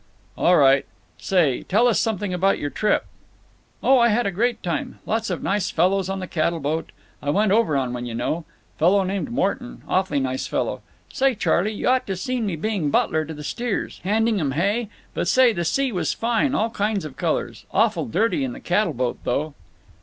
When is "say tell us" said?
1.19-1.99